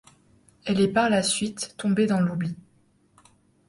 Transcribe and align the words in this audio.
Elle 0.65 0.79
est 0.79 0.87
par 0.87 1.11
la 1.11 1.21
suite 1.21 1.75
tombée 1.77 2.07
dans 2.07 2.19
l'oubli. 2.19 2.55